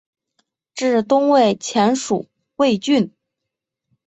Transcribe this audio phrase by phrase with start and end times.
[0.73, 3.13] 至东魏前属魏郡。